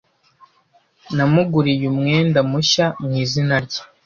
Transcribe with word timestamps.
Namuguriye 1.15 1.85
umwenda 1.93 2.39
mushya 2.49 2.85
mu 3.03 3.11
izina 3.23 3.55
rye. 3.65 3.81